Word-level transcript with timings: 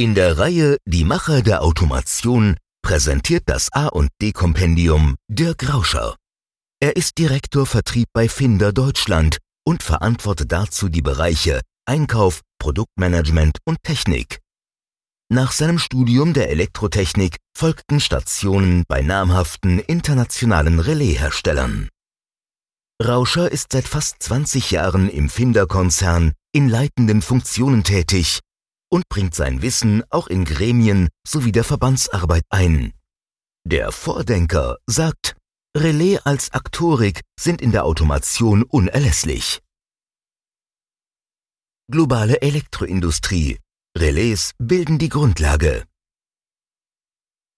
In 0.00 0.14
der 0.14 0.38
Reihe 0.38 0.78
Die 0.86 1.04
Macher 1.04 1.42
der 1.42 1.62
Automation 1.62 2.56
präsentiert 2.80 3.42
das 3.44 3.70
A&D-Kompendium 3.70 5.16
Dirk 5.28 5.70
Rauscher. 5.70 6.16
Er 6.82 6.96
ist 6.96 7.18
Direktor 7.18 7.66
Vertrieb 7.66 8.08
bei 8.14 8.26
Finder 8.26 8.72
Deutschland 8.72 9.36
und 9.62 9.82
verantwortet 9.82 10.52
dazu 10.52 10.88
die 10.88 11.02
Bereiche 11.02 11.60
Einkauf, 11.84 12.40
Produktmanagement 12.58 13.58
und 13.66 13.76
Technik. 13.82 14.38
Nach 15.30 15.52
seinem 15.52 15.78
Studium 15.78 16.32
der 16.32 16.48
Elektrotechnik 16.48 17.36
folgten 17.54 18.00
Stationen 18.00 18.84
bei 18.88 19.02
namhaften 19.02 19.80
internationalen 19.80 20.80
Relaisherstellern. 20.80 21.90
Rauscher 23.04 23.52
ist 23.52 23.72
seit 23.72 23.86
fast 23.86 24.22
20 24.22 24.70
Jahren 24.70 25.10
im 25.10 25.28
Finder-Konzern 25.28 26.32
in 26.52 26.70
leitenden 26.70 27.20
Funktionen 27.20 27.84
tätig 27.84 28.40
und 28.90 29.08
bringt 29.08 29.34
sein 29.34 29.62
Wissen 29.62 30.02
auch 30.10 30.26
in 30.26 30.44
Gremien 30.44 31.08
sowie 31.26 31.52
der 31.52 31.64
Verbandsarbeit 31.64 32.44
ein. 32.50 32.92
Der 33.64 33.92
Vordenker 33.92 34.78
sagt, 34.86 35.36
Relais 35.76 36.18
als 36.24 36.52
Aktorik 36.52 37.20
sind 37.38 37.62
in 37.62 37.70
der 37.70 37.84
Automation 37.84 38.64
unerlässlich. 38.64 39.60
Globale 41.90 42.40
Elektroindustrie. 42.42 43.58
Relais 43.96 44.52
bilden 44.58 44.98
die 44.98 45.08
Grundlage. 45.08 45.84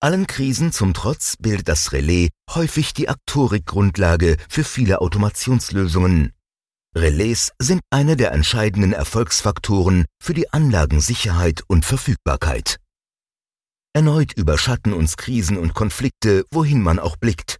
Allen 0.00 0.26
Krisen 0.26 0.72
zum 0.72 0.94
Trotz 0.94 1.36
bildet 1.36 1.68
das 1.68 1.92
Relais 1.92 2.30
häufig 2.48 2.94
die 2.94 3.08
Aktorik-Grundlage 3.08 4.38
für 4.48 4.64
viele 4.64 5.00
Automationslösungen. 5.00 6.32
Relais 6.96 7.52
sind 7.60 7.82
eine 7.90 8.16
der 8.16 8.32
entscheidenden 8.32 8.92
Erfolgsfaktoren 8.92 10.06
für 10.20 10.34
die 10.34 10.52
Anlagensicherheit 10.52 11.62
und 11.68 11.84
Verfügbarkeit. 11.84 12.78
Erneut 13.92 14.32
überschatten 14.32 14.92
uns 14.92 15.16
Krisen 15.16 15.56
und 15.56 15.74
Konflikte, 15.74 16.44
wohin 16.50 16.82
man 16.82 16.98
auch 16.98 17.16
blickt. 17.16 17.58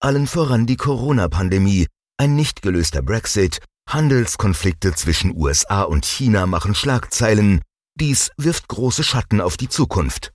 Allen 0.00 0.26
voran 0.26 0.66
die 0.66 0.76
Corona-Pandemie, 0.76 1.88
ein 2.16 2.34
nicht 2.34 2.62
gelöster 2.62 3.02
Brexit, 3.02 3.60
Handelskonflikte 3.86 4.94
zwischen 4.94 5.36
USA 5.36 5.82
und 5.82 6.06
China 6.06 6.46
machen 6.46 6.74
Schlagzeilen. 6.74 7.60
Dies 7.98 8.30
wirft 8.38 8.68
große 8.68 9.04
Schatten 9.04 9.42
auf 9.42 9.58
die 9.58 9.68
Zukunft. 9.68 10.32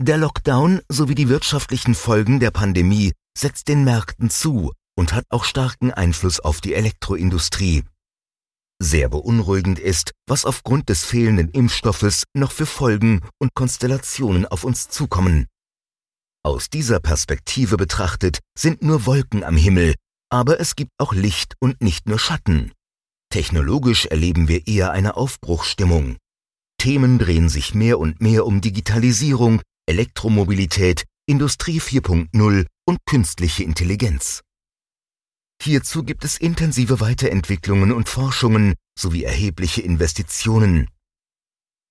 Der 0.00 0.16
Lockdown 0.16 0.80
sowie 0.88 1.14
die 1.14 1.28
wirtschaftlichen 1.28 1.94
Folgen 1.94 2.40
der 2.40 2.52
Pandemie 2.52 3.12
setzt 3.36 3.68
den 3.68 3.84
Märkten 3.84 4.30
zu 4.30 4.72
und 4.96 5.12
hat 5.12 5.24
auch 5.28 5.44
starken 5.44 5.92
Einfluss 5.92 6.40
auf 6.40 6.60
die 6.60 6.74
Elektroindustrie. 6.74 7.84
Sehr 8.82 9.08
beunruhigend 9.08 9.78
ist, 9.78 10.12
was 10.26 10.44
aufgrund 10.44 10.88
des 10.88 11.04
fehlenden 11.04 11.48
Impfstoffes 11.48 12.24
noch 12.34 12.52
für 12.52 12.66
Folgen 12.66 13.22
und 13.38 13.54
Konstellationen 13.54 14.46
auf 14.46 14.64
uns 14.64 14.88
zukommen. 14.88 15.46
Aus 16.44 16.68
dieser 16.68 17.00
Perspektive 17.00 17.76
betrachtet 17.76 18.40
sind 18.56 18.82
nur 18.82 19.06
Wolken 19.06 19.44
am 19.44 19.56
Himmel, 19.56 19.94
aber 20.30 20.60
es 20.60 20.76
gibt 20.76 20.92
auch 20.98 21.12
Licht 21.12 21.54
und 21.60 21.80
nicht 21.80 22.06
nur 22.06 22.18
Schatten. 22.18 22.72
Technologisch 23.30 24.06
erleben 24.06 24.46
wir 24.46 24.66
eher 24.66 24.92
eine 24.92 25.16
Aufbruchsstimmung. 25.16 26.16
Themen 26.78 27.18
drehen 27.18 27.48
sich 27.48 27.74
mehr 27.74 27.98
und 27.98 28.20
mehr 28.20 28.46
um 28.46 28.60
Digitalisierung, 28.60 29.60
Elektromobilität, 29.86 31.04
Industrie 31.26 31.80
4.0 31.80 32.66
und 32.86 32.98
künstliche 33.06 33.64
Intelligenz. 33.64 34.42
Hierzu 35.62 36.02
gibt 36.02 36.24
es 36.24 36.36
intensive 36.38 37.00
Weiterentwicklungen 37.00 37.92
und 37.92 38.08
Forschungen 38.08 38.74
sowie 38.98 39.24
erhebliche 39.24 39.82
Investitionen. 39.82 40.88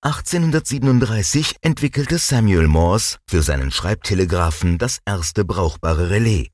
1837 0.02 1.56
entwickelte 1.62 2.18
Samuel 2.18 2.68
Morse 2.68 3.18
für 3.28 3.42
seinen 3.42 3.70
Schreibtelegraphen 3.72 4.78
das 4.78 5.00
erste 5.04 5.44
brauchbare 5.44 6.10
Relais. 6.10 6.50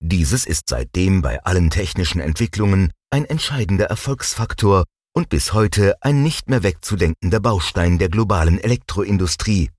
Dieses 0.00 0.46
ist 0.46 0.68
seitdem 0.68 1.22
bei 1.22 1.42
allen 1.44 1.70
technischen 1.70 2.20
Entwicklungen 2.20 2.90
ein 3.10 3.24
entscheidender 3.24 3.86
Erfolgsfaktor 3.86 4.84
und 5.14 5.28
bis 5.28 5.52
heute 5.52 5.94
ein 6.02 6.22
nicht 6.22 6.50
mehr 6.50 6.62
wegzudenkender 6.62 7.40
Baustein 7.40 7.98
der 7.98 8.08
globalen 8.08 8.58
Elektroindustrie. 8.58 9.70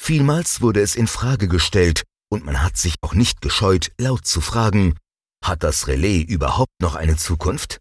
Vielmals 0.00 0.62
wurde 0.62 0.80
es 0.80 0.94
in 0.94 1.06
Frage 1.06 1.48
gestellt 1.48 2.04
und 2.30 2.44
man 2.44 2.62
hat 2.62 2.76
sich 2.78 2.94
auch 3.02 3.12
nicht 3.12 3.42
gescheut, 3.42 3.92
laut 3.98 4.24
zu 4.26 4.40
fragen, 4.40 4.94
hat 5.42 5.62
das 5.62 5.88
Relais 5.88 6.22
überhaupt 6.22 6.80
noch 6.80 6.94
eine 6.94 7.16
Zukunft? 7.16 7.80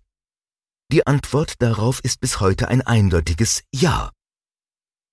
Die 0.91 1.05
Antwort 1.05 1.61
darauf 1.61 1.99
ist 2.03 2.19
bis 2.19 2.39
heute 2.39 2.67
ein 2.67 2.81
eindeutiges 2.81 3.63
Ja. 3.73 4.11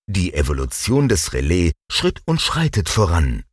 Die 0.08 0.32
Evolution 0.34 1.08
des 1.08 1.32
Relais 1.32 1.72
schritt 1.90 2.22
und 2.24 2.40
schreitet 2.40 2.88
voran. 2.88 3.44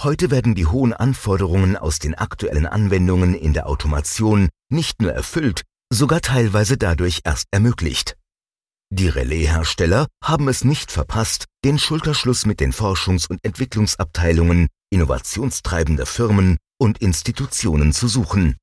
Heute 0.00 0.30
werden 0.30 0.54
die 0.54 0.66
hohen 0.66 0.92
Anforderungen 0.92 1.76
aus 1.76 1.98
den 1.98 2.14
aktuellen 2.14 2.66
Anwendungen 2.66 3.34
in 3.34 3.52
der 3.52 3.68
Automation 3.68 4.48
nicht 4.70 5.00
nur 5.00 5.12
erfüllt, 5.12 5.62
sogar 5.92 6.20
teilweise 6.22 6.76
dadurch 6.78 7.20
erst 7.24 7.46
ermöglicht. 7.50 8.16
Die 8.90 9.08
Relaishersteller 9.08 10.06
haben 10.22 10.48
es 10.48 10.64
nicht 10.64 10.90
verpasst, 10.90 11.46
den 11.64 11.78
Schulterschluss 11.78 12.46
mit 12.46 12.60
den 12.60 12.72
Forschungs- 12.72 13.28
und 13.28 13.38
Entwicklungsabteilungen 13.44 14.68
innovationstreibender 14.92 16.06
Firmen 16.06 16.58
und 16.78 16.98
Institutionen 16.98 17.92
zu 17.92 18.08
suchen. 18.08 18.56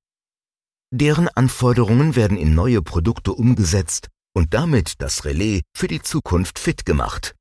Deren 0.92 1.28
Anforderungen 1.28 2.16
werden 2.16 2.38
in 2.38 2.56
neue 2.56 2.82
Produkte 2.82 3.34
umgesetzt 3.34 4.08
und 4.34 4.54
damit 4.54 5.02
das 5.02 5.26
Relais 5.26 5.62
für 5.76 5.88
die 5.88 6.02
Zukunft 6.02 6.60
fit 6.60 6.86
gemacht. 6.86 7.36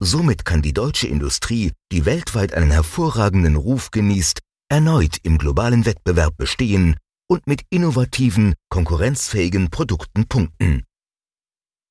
Somit 0.00 0.44
kann 0.44 0.62
die 0.62 0.72
deutsche 0.72 1.06
Industrie, 1.06 1.72
die 1.92 2.04
weltweit 2.04 2.54
einen 2.54 2.70
hervorragenden 2.70 3.56
Ruf 3.56 3.90
genießt, 3.90 4.40
erneut 4.68 5.18
im 5.22 5.38
globalen 5.38 5.84
Wettbewerb 5.84 6.36
bestehen 6.36 6.96
und 7.28 7.46
mit 7.46 7.62
innovativen, 7.70 8.54
konkurrenzfähigen 8.68 9.70
Produkten 9.70 10.26
punkten. 10.26 10.84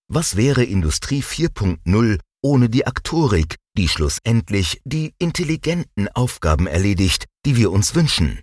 Was 0.09 0.35
wäre 0.35 0.63
Industrie 0.65 1.23
4.0 1.23 2.19
ohne 2.41 2.69
die 2.69 2.85
Aktorik, 2.87 3.57
die 3.77 3.87
schlussendlich 3.87 4.81
die 4.83 5.13
intelligenten 5.19 6.07
Aufgaben 6.09 6.67
erledigt, 6.67 7.25
die 7.45 7.55
wir 7.55 7.71
uns 7.71 7.95
wünschen? 7.95 8.41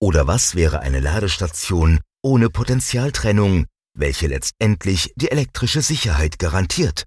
Oder 0.00 0.26
was 0.26 0.54
wäre 0.54 0.80
eine 0.80 1.00
Ladestation 1.00 2.00
ohne 2.22 2.50
Potentialtrennung, 2.50 3.66
welche 3.94 4.26
letztendlich 4.26 5.12
die 5.16 5.30
elektrische 5.30 5.82
Sicherheit 5.82 6.38
garantiert? 6.38 7.04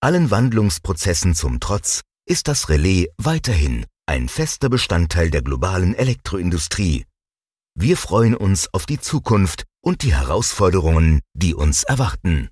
Allen 0.00 0.30
Wandlungsprozessen 0.30 1.34
zum 1.34 1.60
Trotz 1.60 2.02
ist 2.26 2.48
das 2.48 2.68
Relais 2.68 3.08
weiterhin 3.16 3.86
ein 4.06 4.28
fester 4.28 4.68
Bestandteil 4.68 5.30
der 5.30 5.42
globalen 5.42 5.94
Elektroindustrie. 5.94 7.06
Wir 7.74 7.96
freuen 7.96 8.36
uns 8.36 8.68
auf 8.72 8.86
die 8.86 9.00
Zukunft 9.00 9.64
und 9.82 10.02
die 10.02 10.14
Herausforderungen, 10.14 11.20
die 11.32 11.54
uns 11.54 11.84
erwarten. 11.84 12.50